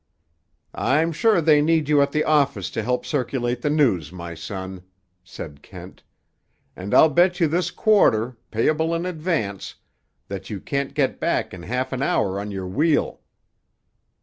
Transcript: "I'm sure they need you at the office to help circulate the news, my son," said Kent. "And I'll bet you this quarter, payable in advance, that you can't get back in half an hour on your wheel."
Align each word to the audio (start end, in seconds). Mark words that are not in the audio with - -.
"I'm 0.73 1.11
sure 1.11 1.41
they 1.41 1.61
need 1.61 1.87
you 1.87 2.01
at 2.01 2.11
the 2.11 2.23
office 2.23 2.71
to 2.71 2.81
help 2.81 3.05
circulate 3.05 3.61
the 3.61 3.69
news, 3.69 4.11
my 4.11 4.33
son," 4.33 4.81
said 5.23 5.61
Kent. 5.61 6.01
"And 6.75 6.91
I'll 6.95 7.07
bet 7.07 7.39
you 7.39 7.47
this 7.47 7.69
quarter, 7.69 8.35
payable 8.49 8.95
in 8.95 9.05
advance, 9.05 9.75
that 10.27 10.49
you 10.49 10.59
can't 10.59 10.95
get 10.95 11.19
back 11.19 11.53
in 11.53 11.61
half 11.61 11.93
an 11.93 12.01
hour 12.01 12.39
on 12.39 12.49
your 12.49 12.65
wheel." 12.65 13.21